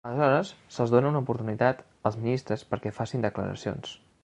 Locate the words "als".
2.11-2.19